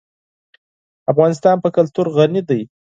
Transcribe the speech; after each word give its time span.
افغانستان 1.11 1.55
په 1.63 1.69
کلتور 1.75 2.05
غني 2.15 2.41
دی. 2.49 2.61